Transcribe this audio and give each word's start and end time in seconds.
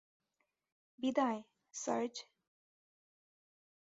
বিদায়, 0.99 1.39
সার্জ। 1.75 2.13